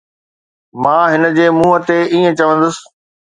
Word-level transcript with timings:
مان 0.81 1.05
هن 1.13 1.23
جي 1.35 1.45
منهن 1.57 1.81
تي 1.87 1.97
ائين 2.11 2.31
چوندس 2.39 2.75